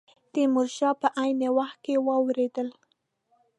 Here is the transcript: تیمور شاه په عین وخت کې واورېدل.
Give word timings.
تیمور 0.33 0.67
شاه 0.77 0.95
په 1.01 1.07
عین 1.21 1.39
وخت 1.57 1.77
کې 1.85 1.95
واورېدل. 2.07 2.67